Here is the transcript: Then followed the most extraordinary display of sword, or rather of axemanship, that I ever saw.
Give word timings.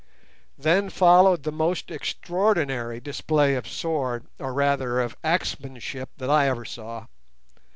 Then 0.57 0.89
followed 0.89 1.43
the 1.43 1.51
most 1.51 1.91
extraordinary 1.91 2.99
display 2.99 3.53
of 3.53 3.67
sword, 3.67 4.25
or 4.39 4.51
rather 4.51 4.99
of 4.99 5.15
axemanship, 5.23 6.09
that 6.17 6.27
I 6.27 6.47
ever 6.49 6.65
saw. 6.65 7.05